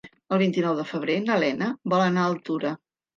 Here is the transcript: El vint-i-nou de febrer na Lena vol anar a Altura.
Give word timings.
El 0.35 0.39
vint-i-nou 0.41 0.77
de 0.79 0.85
febrer 0.91 1.17
na 1.25 1.35
Lena 1.43 1.67
vol 1.93 2.01
anar 2.07 2.23
a 2.25 2.31
Altura. 2.33 2.73